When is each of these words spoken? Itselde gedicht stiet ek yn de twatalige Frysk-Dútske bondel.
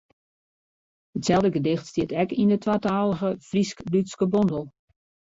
Itselde 1.19 1.51
gedicht 1.57 1.89
stiet 1.91 2.15
ek 2.23 2.33
yn 2.41 2.49
de 2.53 2.57
twatalige 2.63 3.29
Frysk-Dútske 3.49 4.25
bondel. 4.33 4.65